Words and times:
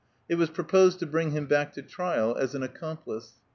It 0.27 0.33
was 0.33 0.49
proposed 0.49 0.97
to 1.01 1.05
bring 1.05 1.29
him 1.29 1.45
back 1.45 1.73
to 1.73 1.83
trial 1.83 2.35
as 2.35 2.55
an 2.55 2.63
accomplice. 2.63 3.33